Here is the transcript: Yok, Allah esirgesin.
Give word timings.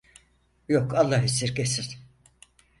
Yok, 0.67 0.93
Allah 0.95 1.23
esirgesin. 1.23 1.85